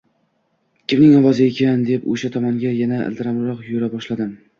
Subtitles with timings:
[0.93, 4.33] Kimning ovozi ekan, deb o`sha tomonga yana ildamroq yura boshladim